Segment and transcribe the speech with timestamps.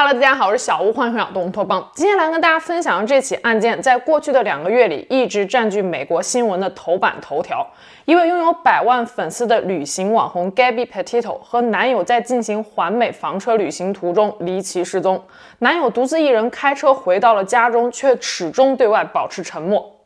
[0.00, 1.84] Hello，大家好，我是小屋，欢迎回到东托邦。
[1.92, 7.66] 今天来跟大家分享的这起案件，在过去的两个月里一直占据美国新闻的头版头条。
[8.04, 15.20] 一位拥有百万粉丝的旅行网红 Gabby Petito 和男友在进行环美房车旅行途中离奇失踪，
[15.58, 19.97] 男友独自一人开车回到了家中，却始终对外保持沉默。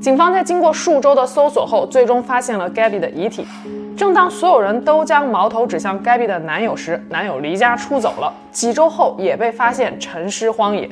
[0.00, 3.46] 警方在经过数周的搜索后，最终发现了 Gabby 的遗体。
[3.96, 10.88] 正当所有人都将矛头指向 Gabby 的男友时，男友离家出走了，几周后也被发现沉尸荒野。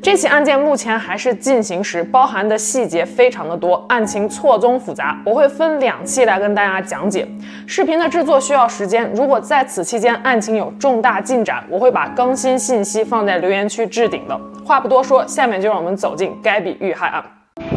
[0.00, 7.26] 这起案件目前还是进行时，包含的细节非常的多，案情错综复杂，我会分两期来跟大家讲解。
[7.66, 14.40] 视频的制作需要时间，如果在此期间案情有重大进展，我会把更新信息放在留言区置顶的。
[14.64, 17.24] 话不多说，下面就让我们走进 Gabby 遇害案。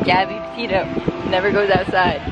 [0.03, 0.85] Gabby Petito
[1.29, 2.19] never goes outside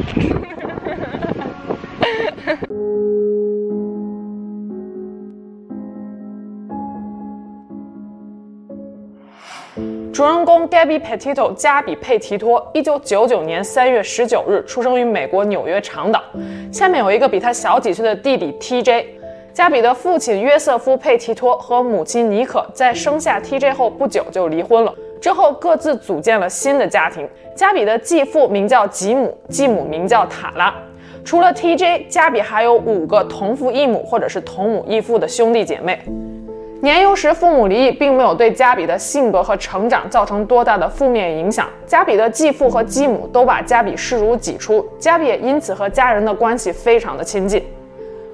[10.11, 16.21] 主人公 Gabby Petito 加比佩提托，一九九九年三月十九日出生于美国纽约长岛。
[16.73, 19.05] 下面有一个比他小几岁的弟弟 TJ。
[19.53, 27.27] 加比的父亲约瑟夫佩提托和母亲妮可在生下 TJ 后不久就离婚了，之后各自组建了新的家庭。
[27.55, 30.73] 加比的继父名叫吉姆，继母名叫塔拉。
[31.25, 35.99] 除了 TJ，加比还有五个同父异母或者是同母异父的兄弟姐妹。
[36.81, 41.67] 年幼时父母离异，并没有对加比的性格和成长造成多大的负面影响。
[41.85, 47.61] 加比的继父和继母都把加比视如己出，加比也因此和家人的关系非常的亲近。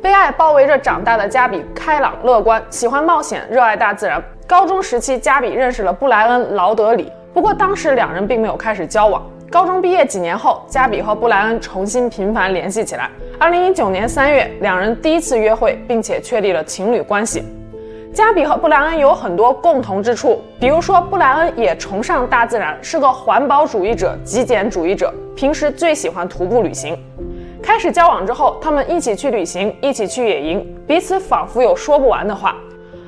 [0.06, 4.24] 被爱包围着长大的加比，开朗乐观，喜欢冒险，热爱大自然。
[4.46, 9.28] 高中时期，加比认识了布莱恩·劳德里，不过当时两人并没有开始交往。
[9.50, 13.10] 高中毕业几年后，加比和布莱恩重新频繁联系起来。
[13.40, 17.44] 二零一九年三月，两人第一次约会，并且确立了情侣关系。
[18.14, 26.96] 加比和布莱恩有很多共同之处，比如说布莱恩也崇尚大自然，是个环保主义者、极简主义者，平时最喜欢徒步旅行。
[27.66, 32.56] 开始交往之后，他们一起去旅行，一起去野营，彼此仿佛有说不完的话。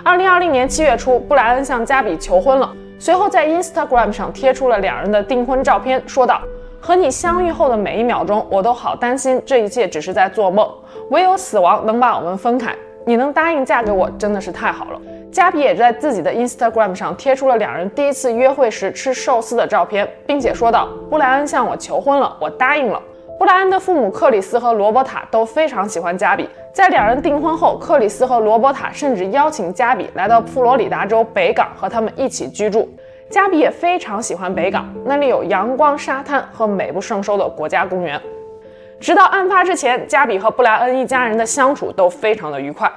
[0.04, 6.42] 二零二零年七月初，布莱恩向加比求婚了，随后在 Instagram 上贴出了两人的订婚照片，说道
[6.82, 10.68] ：“和你相遇后的每一秒钟，我都好担心这一切只是在做梦，
[11.12, 12.76] 唯有死亡能把我们分开。”
[13.06, 15.00] 你能答应嫁给我，真的是太好了。
[15.32, 23.00] 加比也在自己的 Instagram 上贴出了两人第一次约会时吃寿司的照片，并且说道：“布莱恩向我求婚了，我答应了。”
[23.38, 26.50] 布莱恩的父母克里斯和罗伯塔都非常喜欢加比。
[26.74, 32.90] 在两人订婚后，克里斯和罗伯塔甚至邀请加比来到佛罗里达州北港和他们一起居住。
[33.30, 38.20] 加比也非常喜欢北港，那里有阳光、沙滩和美不胜收的国家公园。
[39.00, 42.92] 直到案发之前，加比和布莱恩一家人的相处都非常的愉快。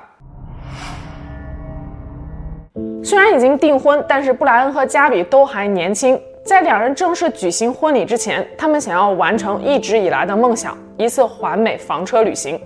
[3.05, 6.19] 虽然已经订婚，但是布莱恩和加比都还年轻。
[6.43, 12.61] 在两人正式举行婚礼之前，他们想要完成一直以来的梦想——一次环美房车旅行。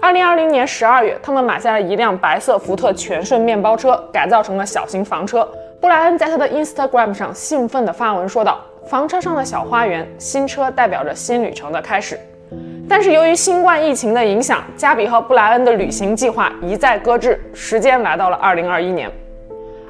[0.00, 5.48] 二零二零年十二月，他们买下了一辆白色福特全顺面包车，改造成了小型房车。
[5.80, 12.18] 布莱恩在他的 Instagram 上兴奋地发文说道：“房车上的小花园，新车代表着新旅程的开始。”
[12.86, 17.40] 但是由于新冠疫情的影响，加比和布莱恩的旅行计划一再搁置。
[17.54, 19.10] 时间来到了二零二一年。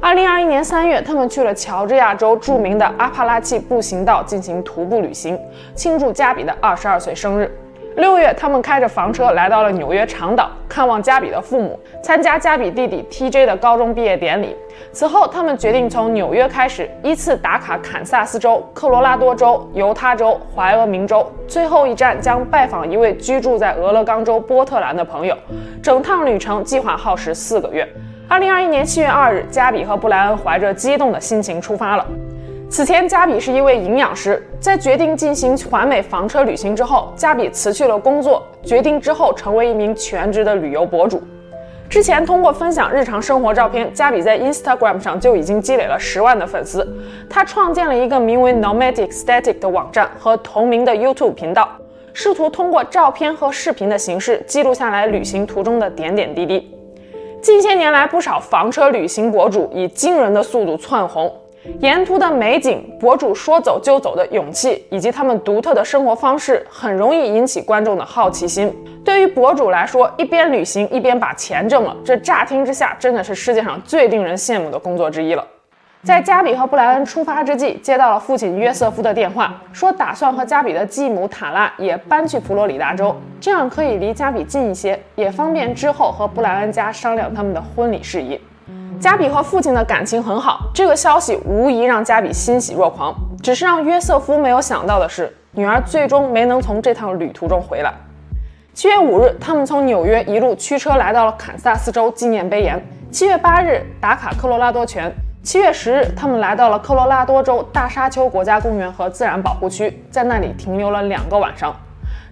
[0.05, 5.41] 二零二一年三月，他们去了乔治亚州著名的阿帕拉契步行道进行徒步旅行，
[5.75, 7.51] 庆祝加比的二十二岁生日。
[7.97, 14.55] 六月，他们开着房车来到了纽约长岛，看望加比的父母，参加加比弟弟 TJ 的高中毕业典礼。
[14.93, 25.35] 此后，他们决定从纽约开始，依次打卡堪萨斯州、科罗拉多州、犹他州、怀俄明州，最后一站将拜访一位居住在俄勒冈州波特兰的朋友。
[25.83, 27.89] 整趟旅程计划耗时四个月。
[28.27, 32.07] 二零二一年七月二日，加比和布莱恩怀着激动的心情出发了。
[32.71, 34.43] 此前，加比是一位营养师。
[34.59, 41.23] 在决定进行环美房车旅行之后，加比辞去了工作，决定之后成为一名全职的旅游博主。
[41.89, 46.85] 之前通过分享日常生活照片，加比在 Instagram 上就已经积累了十万的粉丝。
[47.29, 51.69] 他创建了一个名为 Nomadic Static 的网站和同名的 YouTube 频道，
[52.15, 56.74] 试图通过照片和视频的形式记录下来旅行途中的点点滴滴。
[57.45, 61.31] 近些年来，不少房车旅行博主以惊人的速度窜红。
[61.81, 68.75] 沿途的美景，博主说走就走的勇气，以及他们独特的生活方式，很容易引起观众的好奇心。
[69.05, 75.47] 对于博主来说，一边旅行一边把钱挣了，这乍听之下真的是世界上最令人羡慕的工作之一了。
[76.05, 88.39] 在加比和布莱恩出发之际，接到了父亲约瑟夫的电话，说打算和加比的继母塔拉也搬去佛罗里达州，这样可以离加比近一些，也方便之后和布莱恩家商量他们的婚礼事宜。
[89.01, 93.15] 加比和父亲的感情很好，这个消息无疑让加比欣喜若狂。
[93.43, 97.91] 只是让约瑟夫没有想到的是，女儿最终没能从这趟旅途中回来。
[98.75, 102.79] 七月五日，他们从纽约一路驱车来到了堪萨斯州纪念碑岩。
[103.11, 105.11] 七月八日，打卡科罗拉多泉。
[105.45, 111.77] 七月十日，他们来到了科罗拉多州大沙丘国家公园和自然保护区，在那里停留了两个晚上。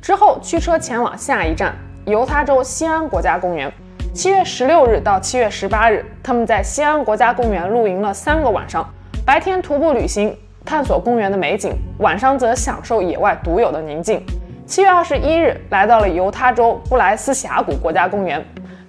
[0.00, 1.74] 之后驱车前往下一站
[2.06, 3.70] 犹他州西安国家公园。
[4.14, 8.88] 七月十六日到七月十八日，他们在西安国家公园露营了三个晚上，
[9.26, 10.34] 白天徒步旅行，
[10.64, 14.24] 探索公园的美景，晚上则享受野外独有的宁静。
[14.66, 18.42] 七月二十一日，来到了犹他州布莱斯峡谷国家公园。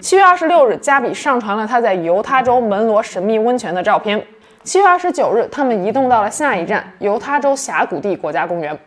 [0.03, 4.21] 七月二十六日，加比上传了他在犹他州门罗神秘温泉的照片。
[4.61, 8.77] 七月二十九日，他们移动到了下一站犹他州峡谷地国家公园。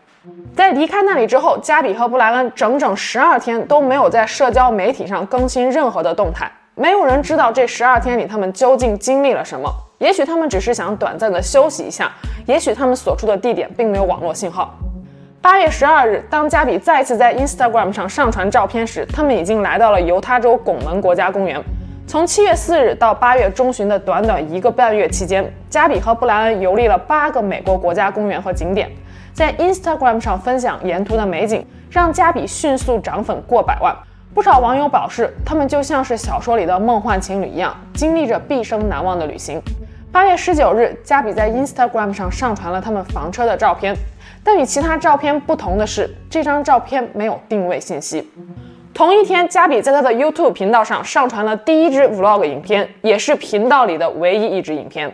[0.55, 6.53] 在离开那里之后，加比和布莱恩整整十二天都没有在社交媒体上更新任何的动态。
[6.75, 9.67] 没有人知道这十二天里他们究竟经历了什么。
[9.97, 12.13] 也许他们只是想短暂的休息一下，
[12.47, 14.75] 也许他们所处的地点并没有网络信号。
[15.47, 21.63] 八月十二日，当加比再次在 Instagram 上上传照片时，他们已经来到了犹他州拱门国家公园。
[22.05, 28.91] 从七月四日到八月中旬的短短一个半月期间，加比和布莱恩游历了八个美国国家公园和景点。
[29.33, 33.97] 在 Instagram 上分享沿途的美景，让加比迅速涨粉过百万。
[34.35, 39.63] 不少网友表示，他们就像是小说里的梦幻情侣一样，经历着毕生难忘的旅行。
[40.11, 43.95] 八月十九日，加比在 Instagram 上上传了他们房车的照片，
[44.47, 48.31] 但与其他照片不同的是，这张照片没有定位信息。
[48.95, 55.13] 同一天，加比在他的 YouTube 频道上上传了第一支 Vlog 影片，也是频道里的唯一一支影片。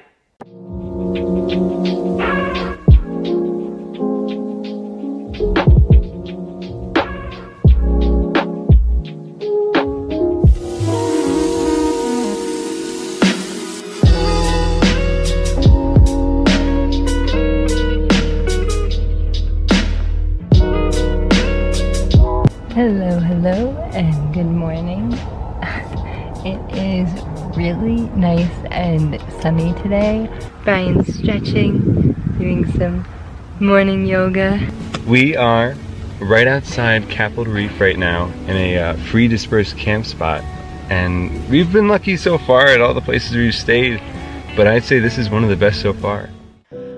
[24.32, 25.12] Good morning.
[26.44, 27.08] It is
[27.56, 30.28] really nice and sunny today.
[30.64, 33.06] Brian's stretching, doing some
[33.60, 34.58] morning yoga.
[35.06, 35.76] We are
[36.18, 40.42] right outside Capitol Reef right now in a uh, free dispersed camp spot.
[40.90, 44.02] And we've been lucky so far at all the places we've stayed,
[44.56, 46.28] but I'd say this is one of the best so far.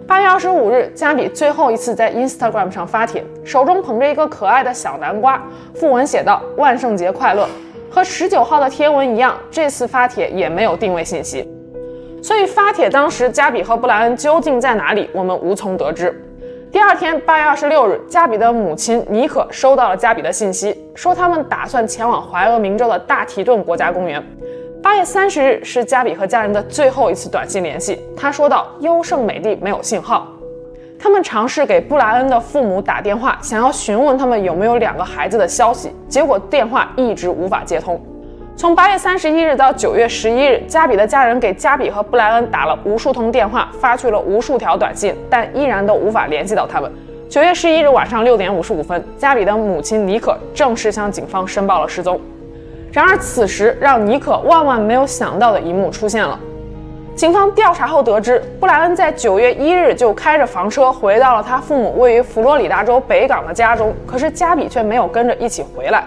[0.06, 5.43] 八月二十五日，加比最后一次在 Instagram 上发帖，手中捧着一个可爱的小南瓜，
[5.75, 7.49] 附文写道：“万圣节快乐。”
[7.91, 11.49] 和十九号的贴文一样，这次发帖也没有定位信息，
[12.23, 16.12] 所以发帖当时加比和布莱恩究竟在哪里，我们无从得知。
[16.71, 24.23] 第二天，八月二十六日，加比的母亲妮可收到了加比的信息，说他们打算前往怀俄明州的大提顿国家公园。
[24.85, 27.99] 八月三十日是加比和家人的最后一次短信联系。
[28.15, 30.31] 他说道：“优胜美地没有信号。”
[31.01, 37.99] 他们尝试给布莱恩的父母打电话，想要询问他们有没有两个孩子的消息，结果电话一直无法接通。
[38.57, 46.93] 从八月三十一日到九月十一日，加比的家人给加比和布莱恩打了无数通电话，发去了无数条短信，但依然都无法联系到他们。
[47.31, 52.21] 九月十一日晚上六点五十五分，加比的母亲妮可正式向警方申报了失踪。
[52.94, 56.38] 然而，此时让妮可万万没有想到的一幕出现了。
[57.17, 66.05] 警方调查后得知，布莱恩在九月一日就开着房车回到了他父母位于佛罗里达州北港的家中，可是加比却没有跟着一起回来。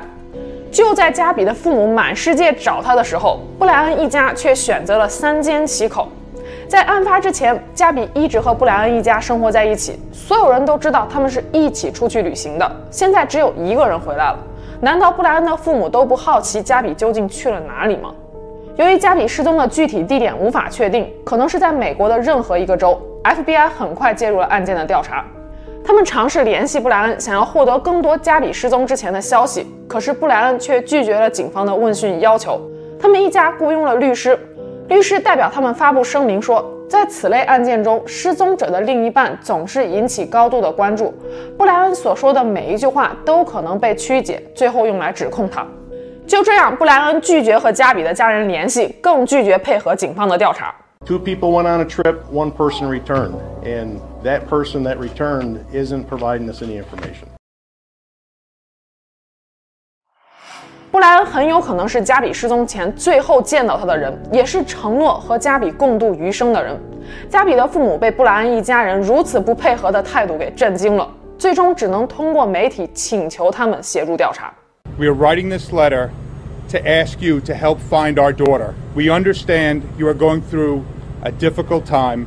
[0.72, 6.08] 就在加比的父母满世界找他的时候，布莱恩一家却选择了三缄其口。
[6.70, 12.72] 在案发之前，加比一直和布莱恩一家生活在一起，所有人都知道他们是一起出去旅行的。
[12.90, 14.38] 现在只有一个人回来了。
[14.80, 18.14] 难道布莱恩的父母都不好奇加比究竟去了哪里吗？
[18.76, 23.00] 由于加比失踪的具体地点无法确定，可能是在美国的任何一个州。
[23.24, 25.26] FBI 很快介入了案件的调查，
[25.84, 32.62] 他们尝试联系布莱恩，想要获得更多加比失踪之前的消息，可是布莱恩却拒绝了警方的问讯要求。
[33.00, 34.38] 他们一家雇佣了律师，
[34.90, 36.64] 律师代表他们发布声明说。
[36.90, 41.14] 在此类案件中，失踪者的另一半总是引起高度的关注。
[41.58, 45.66] 布莱恩所说的每一句话都可能被曲解，最后用来指控他。
[46.26, 50.74] 就这样，布莱恩拒绝和加比的家人联系，更拒绝配合警方的调查。
[51.06, 56.52] Two people went on a trip, one person returned, and that person that returned isn't providing
[56.52, 57.37] us any information.
[60.97, 66.79] 布莱恩很有可能是加比失踪前最后见到他的人，也是承诺和加比共度余生的人。
[67.29, 74.53] 加比的父母被布莱恩一家人如此不配合的态度给震惊了，最终只能通过媒体请求他们协助调查。
[74.99, 76.11] We are writing this letter
[76.71, 78.75] to ask you to help find our daughter.
[78.95, 80.83] We understand you are going through
[81.23, 82.27] a difficult time,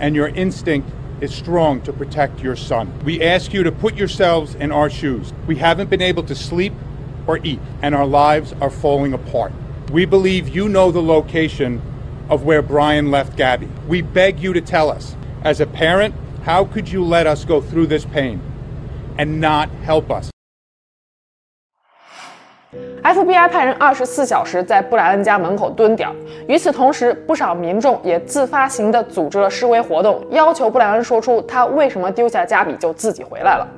[0.00, 0.84] and your instinct
[1.20, 2.86] is strong to protect your son.
[3.04, 5.32] We ask you to put yourselves in our shoes.
[5.48, 6.72] We haven't been able to sleep
[7.30, 9.52] or eat, and our lives are falling apart.
[9.92, 11.80] We believe you know the location
[12.28, 13.68] of where Brian left Gabby.
[13.88, 15.14] We beg you to tell us.
[15.44, 16.12] As a parent,
[16.44, 18.40] how could you let us go through this pain
[19.16, 20.30] and not help us?
[23.02, 26.08] FBI 派人二十四小时在布莱恩家门口蹲点。
[26.48, 33.68] 与此同时，不少民众也自发型地组织了示威活动，要求布莱恩说出他为什么丢下加比就自己回来了。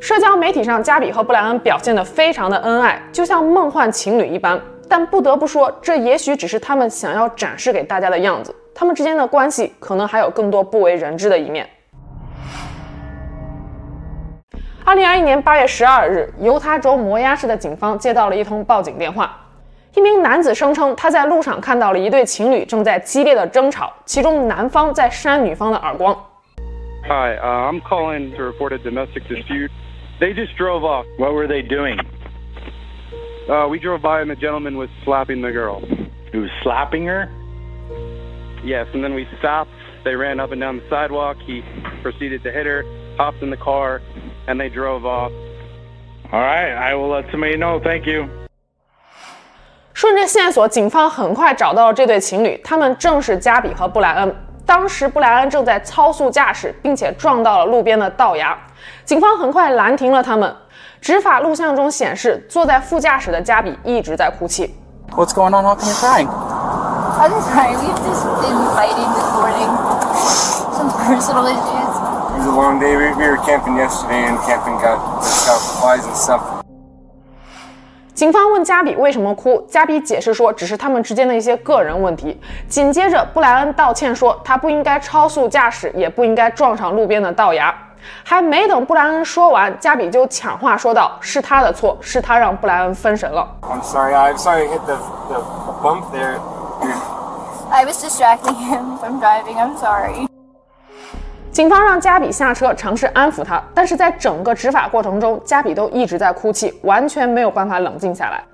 [0.00, 4.60] 社交媒体上，加比和布莱恩表现得非常的恩爱，就像梦幻情侣一般。
[4.88, 8.54] 但不得不说，这也许只是他们想要展示给大家的样子。
[8.74, 11.68] 他们之间的关系可能还有更多不为人知的一面。
[14.84, 19.36] 二零二一年八月十二日，犹他州摩押市的警方接到了一通报警电话，
[19.94, 26.14] 一名男子声称他在路上看到了一对情侣正在激烈的争吵，其中男方在扇女方的耳光。
[27.08, 29.70] Hi, I'm calling to report a domestic dispute.
[30.19, 31.05] They just drove off.
[31.17, 31.99] What were they doing?
[33.49, 35.81] Uh, we drove by and the gentleman was slapping the girl.
[36.31, 37.27] He was slapping her?
[38.63, 39.71] Yes, and then we stopped.
[40.03, 41.37] They ran up and down the sidewalk.
[41.45, 41.63] He
[42.03, 42.83] proceeded to hit her,
[43.17, 44.01] hopped in the car,
[44.47, 45.31] and they drove off.
[46.31, 47.79] All right, I will let somebody know.
[47.79, 48.29] Thank you.
[49.93, 54.35] 顺着线索，警方很快找到了这对情侣，他们正是加比和布莱恩。
[54.65, 58.57] 当时布莱恩正在超速驾驶，并且撞到了路边的道牙。
[59.06, 60.52] 警方很快拦停了他们。
[61.00, 64.74] 执法录像中显示，坐在副驾驶的加比一直在哭泣。
[65.12, 65.62] What's going on?
[65.62, 66.26] How come you're crying?
[66.26, 67.76] I'm sorry.
[67.76, 69.70] We've just been fighting this morning.
[70.72, 71.94] Some personal issues.
[72.34, 72.96] It was a long day.
[72.96, 74.98] We, we were camping yesterday and camping got
[75.46, 76.40] got flies and stuff.
[78.12, 82.40] 警方问加比为什么哭，加比解释说只是他们之间的一些个人问题。
[82.68, 87.72] 紧接着，布莱恩道歉说他不应该超速驾驶，也不应该撞上路边的道牙。
[88.24, 94.96] 还没等布莱恩说完，加比就抢话说道：“是他的错，是他让布莱恩分神了。” I'm sorry, I'm sorry, hit the
[95.28, 95.42] the
[95.82, 96.38] bump there.
[97.70, 99.56] I was distracting him from driving.
[99.56, 100.26] I'm sorry.
[101.50, 108.44] 警方让加比下车，尝试安抚他，但是在整个执法过程中，加比都一直在哭泣，完全没有办法冷静下来。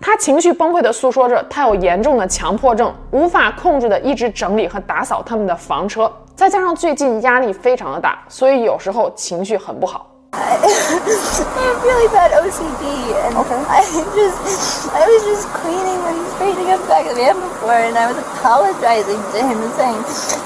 [0.00, 10.08] 他情绪崩溃地诉说着，他有严重的强迫症，无法控制地一直整理和打扫他们的房车，再加上最近压力非常的大，所以有时候情绪很不好。
[10.34, 13.60] I have really bad OCD, and okay.
[13.68, 13.84] I
[14.16, 17.98] just, I was just cleaning and straightening up the back of the van before, and
[17.98, 19.98] I was apologizing to him and saying,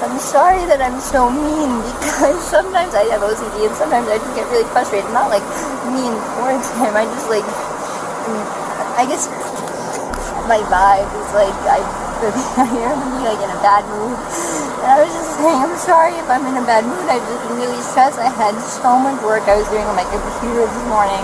[0.03, 4.35] I'm sorry that I'm so mean, because sometimes I have OCD, and sometimes I just
[4.35, 5.43] get really frustrated, not like
[5.87, 7.47] mean towards him, I just like,
[8.96, 9.26] I guess
[10.46, 11.80] my vibe is like, I
[12.20, 14.18] really, I am like in a bad mood.
[14.82, 17.08] And I was just saying, I'm sorry if I'm in a bad mood.
[17.08, 18.18] I just been really stressed.
[18.18, 21.22] I had so much work I was doing on my computer this morning.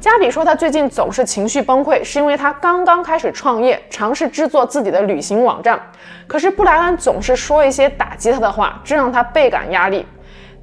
[0.00, 5.78] 加比说，他最近总是情绪崩溃，是因为他刚刚开始创业，尝试制作自己的旅行网站。
[6.26, 10.06] 可是布莱恩总是说一些打击他的话，这让他倍感压力。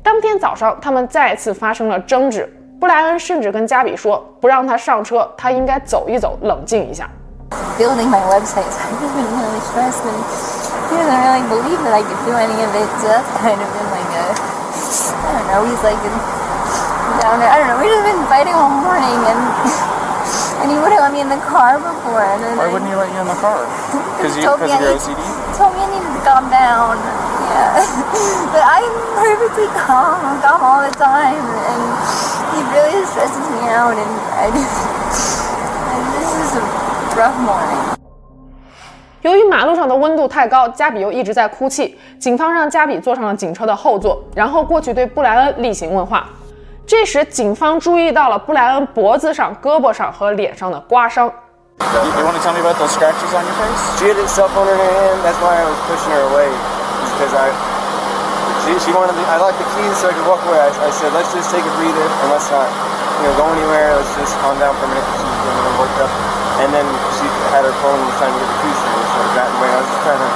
[0.01, 2.51] 当天早上，他们再次发生了争执。
[2.80, 7.08] 布莱恩甚至跟加比说，不让他上车，他应该走一走，冷静一下。
[7.78, 10.18] Building my website, I've just been really stressed and
[10.88, 13.68] he doesn't really believe that I could do any of it, so that's kind of
[13.70, 14.24] been like a,
[15.22, 16.00] I don't know, he's like
[17.20, 19.40] down there, I don't know, we've just been fighting all morning and
[20.62, 22.22] and he wouldn't let me in the car before.
[22.22, 23.66] And then Why I, wouldn't he let you in the car?
[24.16, 25.18] Because you, because of your OCD?
[25.18, 26.96] He told me I needed to calm down,
[27.50, 27.82] yeah.
[28.48, 31.82] but I'm perfectly calm, I'm calm all the time, and
[32.57, 34.87] He really stresses me out, and I just,
[35.93, 36.63] and this is a
[37.15, 37.77] rough morning.
[39.21, 41.99] 由于马路上的温度太高，加比又一直在哭泣。
[42.19, 46.25] 警方让加比坐上了警车的后座，然后过去对布莱恩例行问话。
[46.87, 51.31] 这时，警方注意到了布莱恩脖子上、胳膊上和脸上的刮伤。
[58.67, 59.39] She had a cell phone in her hand.
[59.39, 59.47] That's why I was pushing her away.
[59.47, 60.59] Because I, she, wanted, I locked the keys so I could walk away.
[60.59, 63.95] I, I said, let's just take a breather and let's not, you know, go anywhere.
[63.95, 65.07] Let's just calm down for a minute.
[65.07, 66.11] She was getting worked up.
[66.59, 66.83] And then
[67.15, 69.03] she had her phone and was trying to get the keys from me.
[69.07, 69.69] So I got away.
[69.71, 70.29] I was just trying to,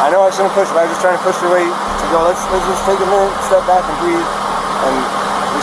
[0.00, 2.04] I know I shouldn't push, but I was just trying to push her away to
[2.08, 4.28] go, let's, let's just take a minute, step back and breathe.
[4.88, 4.94] And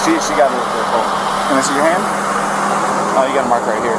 [0.05, 1.09] she, she got me with her phone.
[1.50, 2.03] Can I see your hand?
[3.17, 3.97] Oh, you got a mark right here.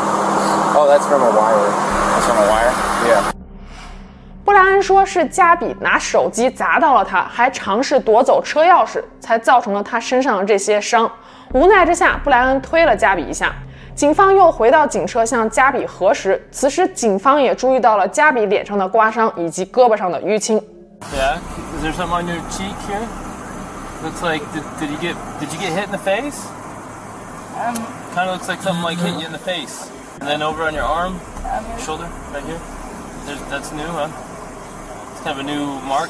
[0.79, 1.73] Oh, that's from a wire.
[2.15, 2.71] That's from a wire?
[3.09, 3.36] Yeah.
[4.87, 11.11] 说是加比拿手机砸到了他，还尝试夺走车钥匙，才造成了他身上的这些伤。
[11.55, 13.53] 无奈之下，布莱恩推了加比一下。
[13.97, 20.57] 警方又回到警车向加比核实，此时警方也注意到了加比脸上的刮伤以及胳膊上的淤青。
[21.13, 21.39] Yeah,
[21.77, 23.03] is there something on your cheek here?
[24.05, 26.47] Looks like did, did you get did you get hit in the face?
[27.59, 27.75] Um,
[28.15, 29.91] Kind of looks like something like hit you in the face,
[30.21, 31.19] and then over on your arm,
[31.77, 32.61] shoulder, right here.
[33.27, 34.09] There's, that's new, huh?
[35.27, 36.09] Of a new mark.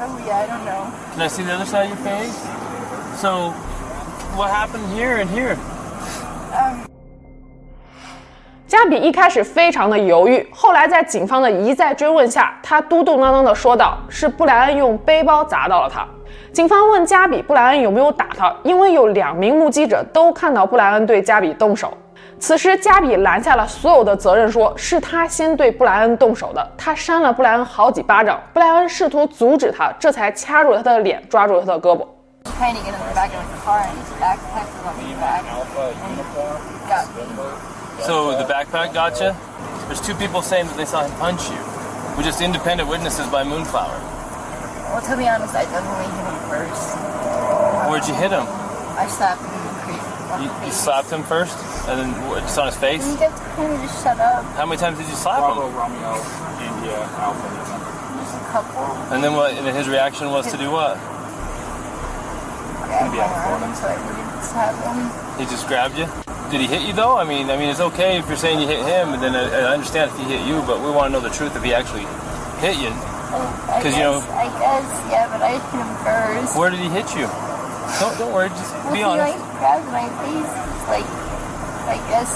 [0.00, 0.90] oh yeah, I don't know.
[1.12, 2.34] Can I see the other side of your face?
[3.16, 3.52] So,
[4.36, 5.56] what happened here and here?
[8.66, 16.04] 加比一开始非常的犹豫，后来在警方的一再追问下，他嘟嘟囔囔的说道：“是布莱恩用背包砸到了他。”
[16.52, 21.96] 警方问加比布莱恩有没有打他，因为有两名目击者都看到布莱恩对加比动手。
[22.39, 32.05] 此时加比拦下了所有的责任，说是他先对布莱恩动手的，他扇了布莱恩好几巴掌，布莱恩试图阻止他，这才掐住了他的脸，抓住了他的胳膊。
[32.59, 35.43] Trying to get him back in the car and his backpack was on his back.
[35.43, 35.65] And
[36.87, 37.25] got me.
[38.03, 39.33] So the backpack got you?
[39.87, 41.57] There's two people saying that they saw him punch you.
[42.15, 43.99] We're just independent witnesses by Moonflower.
[44.93, 46.95] Well, to be honest, I definitely hit him first.
[47.89, 48.45] Where'd you hit him?
[48.95, 49.58] I slapped him
[50.38, 51.58] you, you slapped him first,
[51.88, 53.02] and then what, just on his face.
[53.04, 54.44] He kept telling me to shut up.
[54.54, 55.58] How many times did you slap him?
[55.74, 56.14] Romeo,
[56.62, 57.48] India, Alpha.
[58.22, 58.84] Just a couple.
[59.10, 59.52] And then what?
[59.54, 60.94] And then his reaction was to do what?
[62.86, 64.98] Grabbed my arm so I wouldn't slap him.
[65.38, 66.06] He just grabbed you.
[66.50, 67.16] Did he hit you though?
[67.16, 69.70] I mean, I mean, it's okay if you're saying you hit him, and then I,
[69.70, 71.74] I understand if he hit you, but we want to know the truth if he
[71.74, 72.06] actually
[72.62, 72.90] hit you.
[73.32, 73.46] Oh,
[73.78, 76.58] because you know- I guess, yeah, but I hit him first.
[76.58, 77.26] Where did he hit you?
[77.98, 78.48] Don't don't worry.
[78.50, 79.38] Just be honest.
[79.38, 80.51] like grabbed my face,
[80.87, 81.07] like,
[81.87, 82.31] I guess.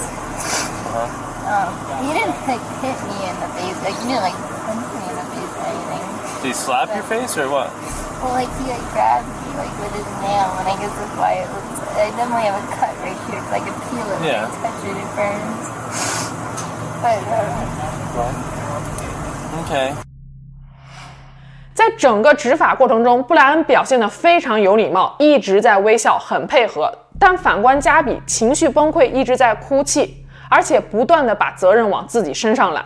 [0.90, 1.08] Uh-huh.
[1.40, 1.72] Um,
[2.04, 5.16] he didn't like hit me in the face, like he didn't like punch me in
[5.18, 6.04] the face or anything.
[6.42, 7.72] Did he slap your face or what?
[8.22, 11.42] Well, like he like grabbed me like with his nail, and I guess that's why
[11.42, 11.80] it looks.
[11.96, 14.46] I definitely have a cut right here because I could feel it Yeah.
[14.46, 14.94] when I touch it.
[14.94, 15.64] It burns.
[17.02, 18.34] But um,
[19.64, 19.94] Okay.
[21.74, 26.92] 在整个执法过程中，布莱恩表现得非常有礼貌，一直在微笑，很配合。
[27.19, 32.85] 但反观加比情绪崩溃，一直在哭泣，而且不断地把责任往自己身上揽。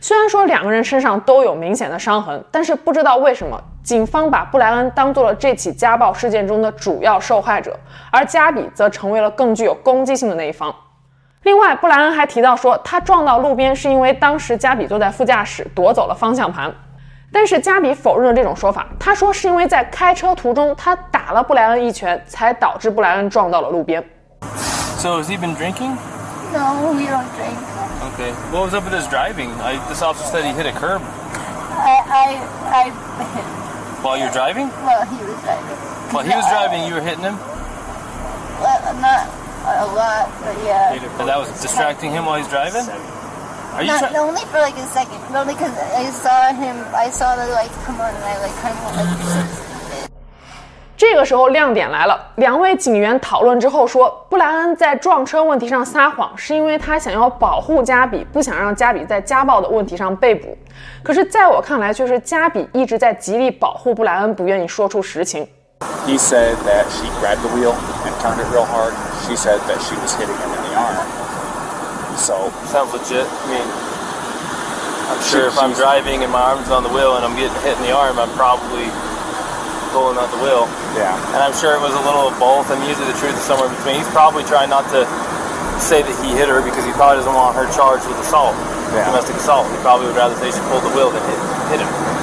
[0.00, 7.78] 虽然说两个人身上都有明显的伤痕，但是不知道为什么，警方把布莱恩当做了这起家暴事件中的主要受害者，
[8.10, 10.74] 而加比则成为了更具有攻击性的那一方。
[11.42, 16.74] 另外，布莱恩还提到说，他撞到路边是因为当时加比坐在副驾驶夺走了方向盘。
[17.33, 24.03] 但是加比否认了这种说法，他说是因为在开车途中他打了布莱恩一拳，才导致布莱恩撞到了路边。
[24.97, 25.95] So has he been drinking?
[26.51, 27.55] no, we don't drink.
[28.13, 28.31] Okay.
[28.51, 29.49] What was up with his driving?
[29.61, 31.01] I, this officer said he hit a curb
[31.71, 32.27] I I
[32.67, 32.83] I
[33.33, 34.03] hit him.
[34.03, 34.67] while you're driving.
[34.83, 35.77] Well, he was driving.
[36.11, 37.37] While he was driving, you were hitting him,
[38.59, 39.25] Well, not
[39.63, 40.91] a lot, but yeah.
[40.91, 42.83] and that was distracting him while he's driving.
[43.76, 46.76] Are you Not, only for like a second, but only because I saw him.
[46.94, 49.06] I saw the lights come on, and I like kind of like.
[50.96, 60.56] 这个时候亮点来了，两位警员讨论之后说，布莱恩在撞车问题上撒谎，是因为他想要保护加比，不想让加比在家暴的问题上被捕。
[61.02, 65.46] 可是在我看来，却是加比一直在极力保护布莱恩，不愿意说出实情。
[66.06, 67.74] He said that she grabbed the wheel
[68.06, 68.94] and turned it real hard.
[69.26, 70.96] She said that she was hitting him in the arm.
[72.16, 73.28] So Sounds legit.
[73.28, 73.66] I mean,
[75.12, 77.76] I'm sure if I'm driving and my arm's on the wheel and I'm getting hit
[77.78, 78.88] in the arm, I'm probably
[79.94, 80.66] pulling out the wheel.
[80.98, 83.44] yeah, And I'm sure it was a little of both, and usually the truth is
[83.46, 83.96] somewhere between.
[84.02, 85.06] He's probably trying not to
[85.80, 88.56] say that he hit her because he probably doesn't want her charged with assault,
[88.92, 89.06] Yeah.
[89.06, 89.70] domestic assault.
[89.70, 92.15] He probably would rather say she pulled the wheel than hit, hit him.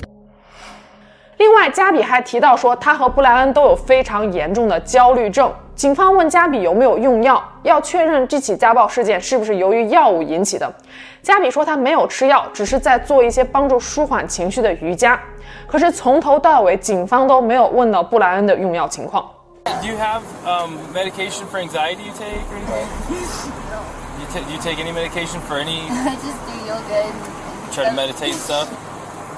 [1.74, 5.52] 加比还提到说，他和布莱恩都有非常严重的焦虑症。
[5.76, 10.72] 警方问加比有没有用药，要确认这起家暴事件是不是由于药物引起的。
[11.24, 15.20] 加比说他没有吃药，只是在做一些帮助舒缓情绪的瑜伽。
[15.66, 19.28] 可是从头到尾，警方都没有问到布莱恩的用药情况。
[19.66, 22.86] Do you have um, medication for anxiety you take or anything?
[24.20, 27.74] You ta- do you take any medication for any I just do yoga and, and
[27.74, 28.68] try to meditate and stuff?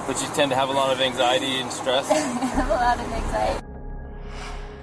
[0.07, 2.11] But you tend to have a lot of anxiety and stress.
[2.11, 2.19] I
[2.55, 3.59] have a lot of anxiety.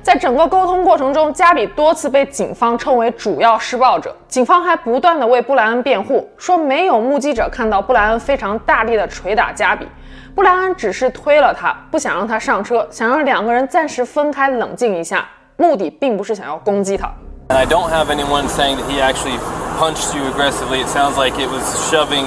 [0.02, 4.16] 在整个沟通过程中，加比多次被警方称为主要施暴者。
[4.26, 9.86] 警方还不断地为布莱恩辩护，说没有目击者看到布莱恩非常大力地捶打加比，
[10.34, 15.24] 布莱恩只是推了他，不想让他上车，想让两个人暂时分开冷静一下，
[15.56, 17.08] 目的并不是想要攻击他。
[17.48, 19.38] And I don't have anyone saying that he actually
[19.78, 20.82] punched you aggressively.
[20.82, 22.24] It sounds like it was shoving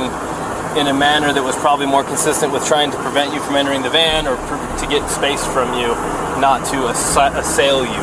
[0.75, 3.81] in a manner that was probably more consistent with trying to prevent you from entering
[3.81, 5.95] the van or pr- to get space from you,
[6.39, 8.01] not to assa- assail you.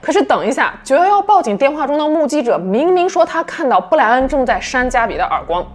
[0.00, 5.66] 可是等一下，九幺幺报警电话中的目击者明明说他看到布莱恩正在扇加比的耳光，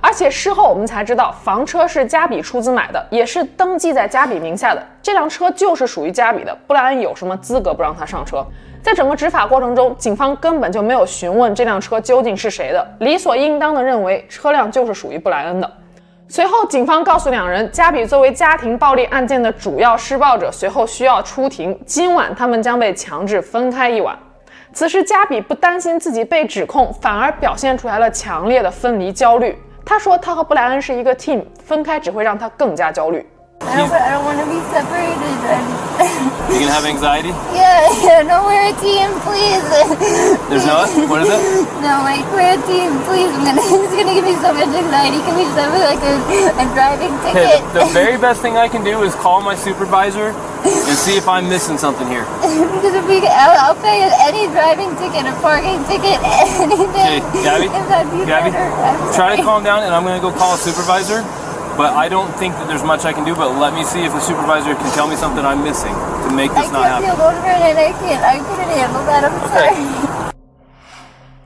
[0.00, 6.56] 而且事后我们才知道房车是加比出资买的，也是登记在加比名下的，这辆车就是属于加比的。
[6.68, 8.46] 布莱恩有什么资格不让他上车？
[8.84, 15.72] 在整个执法过程中，警方根本就没有询问这辆车究竟是谁的，理所应当的认为车辆就是属于布莱恩的。
[16.28, 21.74] 随后，警方告诉两人，加比作为家庭暴力案件的主要施暴者，随后需要出庭。
[21.86, 24.14] 今晚他们将被强制分开一晚。
[24.74, 29.58] 此时，加比不担心自己被指控，反而表现出来了强烈的分离焦虑。
[29.82, 33.26] 他说，他和布莱恩是一个 team，分开只会让他更加焦虑。
[33.62, 35.34] I don't, I don't want to be separated.
[36.52, 37.30] You can have anxiety?
[37.54, 39.62] Yeah, yeah, no, we're a team, please.
[40.50, 41.40] There's no, what is it?
[41.80, 43.30] No, like, we're a team, please.
[43.32, 45.18] I'm gonna, it's gonna give me so much anxiety.
[45.24, 46.14] Can we just have like a,
[46.60, 47.72] a driving Okay, ticket?
[47.72, 50.34] the, the very best thing I can do is call my supervisor
[50.66, 52.26] and see if I'm missing something here.
[52.42, 56.18] because if we, I'll, I'll pay any driving ticket, a parking ticket,
[56.60, 56.90] anything.
[56.90, 57.66] Okay, Gabby?
[57.70, 59.14] If that'd be Gabby, better.
[59.14, 61.22] Try to calm down and I'm gonna go call a supervisor.
[61.76, 64.12] But I don't think that there's much I can do, but let me see if
[64.12, 67.16] the supervisor can tell me something I'm missing to make I this not can't happen.
[67.16, 67.76] feel over it.
[67.76, 68.22] I can't.
[68.22, 69.24] I couldn't handle that.
[69.24, 70.30] I'm sorry.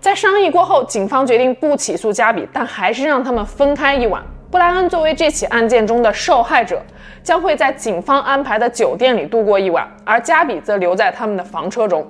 [0.00, 4.22] 在商议过后，警方决定不起诉加比，但还是让他们分开一晚。
[4.50, 6.82] 布莱恩作为这起案件中的受害者，
[7.22, 12.06] 将会在警方安排的酒店里度过一晚，而加比则留在他们的房车中。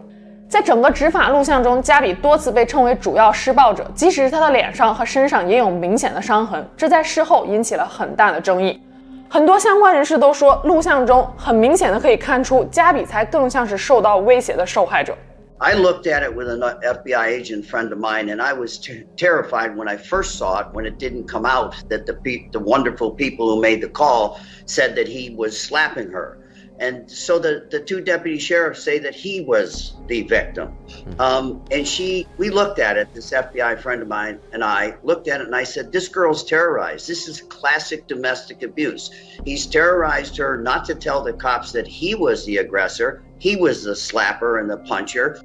[0.48, 8.80] 在整个执法录像中，加比多次被称为主要施暴者，即使是他的脸上和身上也有明显的伤痕，这在事后引起了很大的争议。
[9.28, 15.14] 很多相关人士都说，录像中很明显的可以看出，加比才更像是受到威胁的受害者。
[15.58, 18.80] I looked at it with an FBI agent friend of mine, and I was
[19.18, 22.60] terrified when I first saw it, when it didn't come out that the, pe- the
[22.60, 26.38] wonderful people who made the call said that he was slapping her.
[26.79, 30.75] And so the, the two deputy sheriffs say that he was the victim.
[31.19, 35.27] Um, and she, we looked at it, this FBI friend of mine and I looked
[35.27, 37.07] at it and I said, This girl's terrorized.
[37.07, 39.11] This is classic domestic abuse.
[39.45, 43.83] He's terrorized her not to tell the cops that he was the aggressor, he was
[43.83, 45.39] the slapper and the puncher.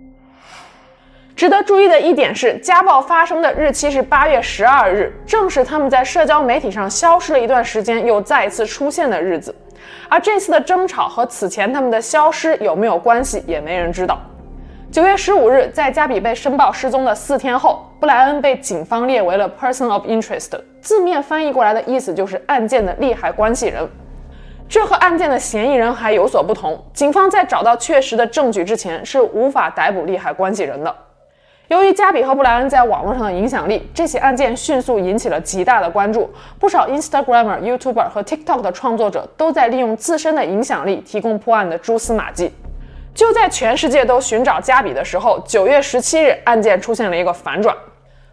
[1.36, 9.54] 值得注意的一点是，家暴发生的日期是八月十二日，正是他们在社交媒体上消失了一段时间，又再一次出现的日子。
[10.13, 14.21] 而这次的争吵和此前他们的消失有没有关系，也没人知道。
[14.91, 23.89] 九月十五日，在加比被申报失踪的四天后，布莱恩被警方列为了 Person of Interest，字面翻译过来的意思就是案件的利害关系人。
[24.69, 30.95] 这和案件的嫌疑人还有所不同，警方在找到确实的证据之前是无法逮捕利害关系人的。
[31.73, 36.31] 由于加比和布莱恩在网络上的影响力，这起案件迅速引起了极大的关注。
[36.59, 42.51] 不少 Instagramer、YouTuber 和 TikTok 的创作者都在利用自身的影响力提供破案的蛛丝马迹。
[43.15, 47.75] 就在全世界都寻找加比的时候，九月十七日，案件出现了一个反转。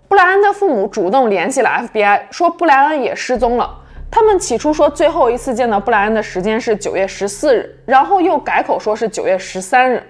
[0.07, 3.75] 布莱恩的父母主动联系了 FBI，说布莱恩也失踪了。
[4.11, 10.03] 他们起初说最后一次见到布莱恩的时间是九月十四日，然后又改口说是九月十三日。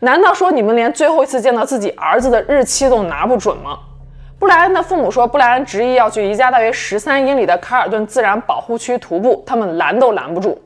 [0.00, 3.78] 难道说你们连最后一次见到自己儿子的日期都拿不准吗？
[4.38, 10.60] 布莱恩的父母说，布莱恩执意要去离家大约十三英里的卡尔顿自然保护区徒步，他们拦都拦不住。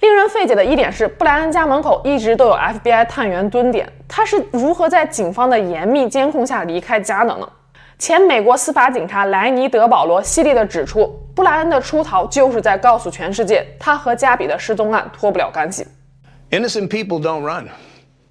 [0.00, 7.48] 令人费解的一点是，布莱恩家门口一直都有 FBI 探员蹲点，他是如何在警方的严密监控下离开家的呢？
[7.98, 15.86] 前美国司法警察莱尼·德保罗犀利地指出，布莱恩的出逃就是在告诉全世界，他和加比的失踪案脱不了干系。
[16.50, 17.68] Innocent people don't run.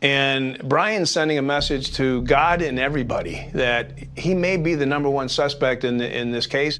[0.03, 3.85] And Brian's sending a message to God and everybody that
[4.17, 6.77] he may be the number one suspect in, the, in this case.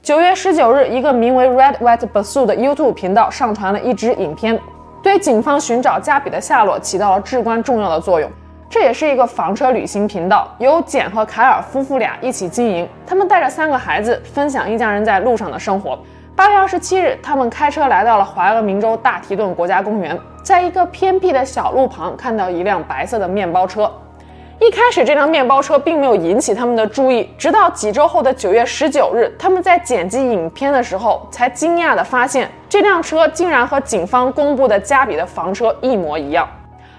[0.00, 4.60] 九月十九日，一个名为 Red White Bassoon 的 YouTube 频道上传了一支影片，
[5.02, 8.30] 对警方寻找加比的下落起到了至关重要的作用。
[8.70, 12.88] 这也是一个房车旅行频道，由简和凯尔夫妇俩一起经营。
[13.04, 15.98] 他们带着三个孩子，分享一家人在路上的生活。
[16.34, 23.90] 八月二十七日，他们开车来到了怀俄明州大提顿国家公园，在一个偏僻的小路旁看到一辆白色的面包车。
[24.58, 36.48] 一开始，这辆面包车并没有引起他们的注意，直到几周后的九月十九日，他们在剪辑影片的时候，才惊讶地发现这辆车竟然和警方公布的加比的房车一模一样。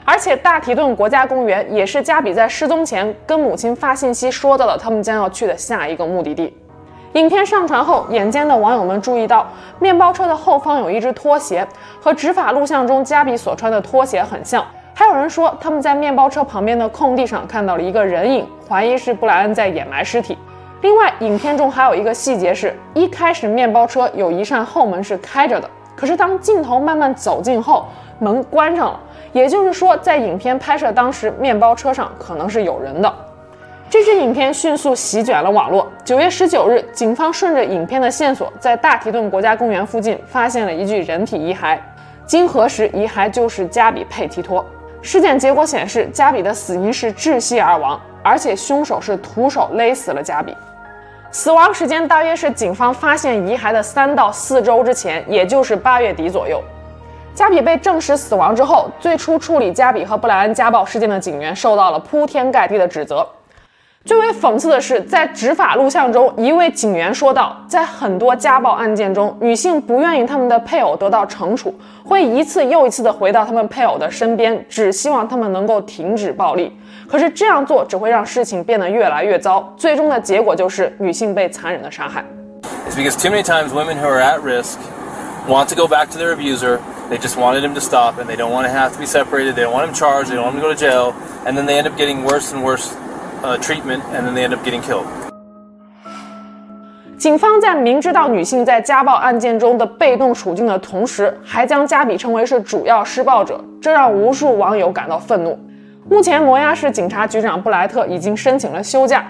[0.06, 6.56] 而且，大提顿国家公园也是加比在失踪前跟母亲发信息说到了他们将要去的下一个目的地。
[7.14, 9.48] 影片上传后，眼尖的网友们注意到，
[9.78, 11.66] 面包车的后方有一只拖鞋，
[12.02, 14.66] 和执法录像中加比所穿的拖鞋很像。
[14.96, 20.36] 还有人说，他们在面包车旁边的空地上看到了一个人影，怀疑是布莱恩在掩埋尸体。
[20.82, 27.86] 另外，影片中还有一个细节是，一开始面包车有一扇后门是开着的，可是当镜头慢慢走近后，
[28.18, 29.00] 门关上了，
[29.34, 33.14] 也就是说，在影片拍摄当时，面包车上可能是有人的。
[33.94, 35.88] 这支影片迅速席卷了网络。
[36.04, 41.78] 九月十九日，警方顺着影片的线索，在大提顿国家公园附近发现了一具人体遗骸。
[42.26, 44.66] 经核实，遗骸就是加比佩提托。
[45.04, 50.58] 尸检结果显示，加比的死因是窒息而亡，而且凶手是徒手勒死了加比。
[51.30, 56.60] 死亡时间大约是警方发现遗骸的三到四周之前，也就是八月底左右。
[57.36, 63.24] 加比被证实死亡之后，最初处理加比和布莱恩家暴事件的警员受到了铺天盖地的指责。
[64.06, 76.78] 最为讽刺的是，在执法录像中，一位警员说道，在很多家暴案件中，女性不愿意他们的配偶得到惩处，会一次又一次地回到他们配偶的身边，只希望他们能够停止暴力。
[77.08, 82.26] 可是这样做只会让事情变得越来越糟，最终的结果就是女性被残忍地杀害。
[82.90, 84.80] It's because too many times women who are at risk
[85.48, 86.80] want to go back to their abuser.
[87.10, 89.56] They just wanted him to stop, and they don't want to have to be separated.
[89.56, 90.30] They don't want him charged.
[90.30, 91.14] They don't want him to go to jail,
[91.46, 92.94] and then they end up getting worse and worse.
[93.44, 95.04] Uh, treatment, and then they end up getting killed.
[97.18, 105.60] 警方在明知道女性在家暴案件中的被动处境的同时，还将加比称为是主要施暴者，这让无数网友感到愤怒。
[106.10, 109.26] 目前，摩押市警察局长布莱特已经申请了休假。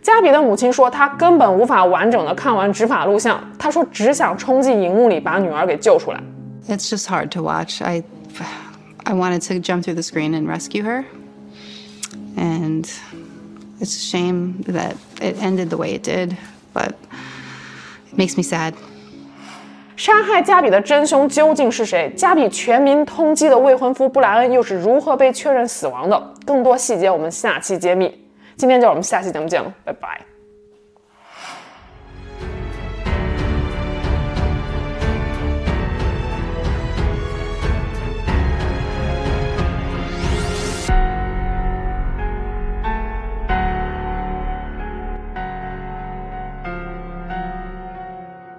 [0.00, 6.20] 加比的母亲说，她根本无法完整的看完执法录像，她说只想冲进荧幕里把女儿给救出来。
[6.68, 7.82] It's just hard to watch.
[7.82, 8.04] I,
[9.02, 11.02] I wanted to jump through the screen and rescue her,
[12.36, 12.88] and.
[13.80, 16.36] It's a shame that it ended the way it did,
[16.74, 16.92] but
[18.12, 18.74] it makes me sad.
[19.96, 22.12] 杀害加比的真凶究竟是谁？
[22.16, 26.34] 加比全民通缉的未婚夫布莱恩又是如何被确认死亡的？
[26.44, 28.14] 更多细节我们下期揭秘。
[28.56, 30.29] 今天就我们下期节目见了，拜拜。